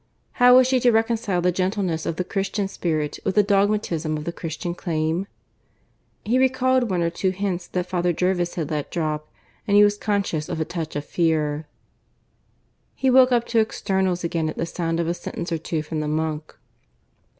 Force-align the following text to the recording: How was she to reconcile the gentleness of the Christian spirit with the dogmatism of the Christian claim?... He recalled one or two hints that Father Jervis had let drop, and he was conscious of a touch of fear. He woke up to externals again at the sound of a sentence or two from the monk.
How 0.31 0.55
was 0.55 0.65
she 0.65 0.79
to 0.79 0.91
reconcile 0.91 1.41
the 1.43 1.51
gentleness 1.51 2.07
of 2.07 2.15
the 2.15 2.23
Christian 2.23 2.67
spirit 2.67 3.19
with 3.23 3.35
the 3.35 3.43
dogmatism 3.43 4.17
of 4.17 4.23
the 4.23 4.31
Christian 4.31 4.73
claim?... 4.73 5.27
He 6.25 6.39
recalled 6.39 6.89
one 6.89 7.03
or 7.03 7.11
two 7.11 7.29
hints 7.29 7.67
that 7.67 7.85
Father 7.85 8.11
Jervis 8.11 8.55
had 8.55 8.71
let 8.71 8.89
drop, 8.89 9.29
and 9.67 9.77
he 9.77 9.83
was 9.83 9.99
conscious 9.99 10.49
of 10.49 10.59
a 10.59 10.65
touch 10.65 10.95
of 10.95 11.05
fear. 11.05 11.67
He 12.95 13.11
woke 13.11 13.31
up 13.31 13.45
to 13.49 13.59
externals 13.59 14.23
again 14.23 14.49
at 14.49 14.57
the 14.57 14.65
sound 14.65 14.99
of 14.99 15.07
a 15.07 15.13
sentence 15.13 15.51
or 15.51 15.59
two 15.59 15.83
from 15.83 15.99
the 15.99 16.07
monk. 16.07 16.55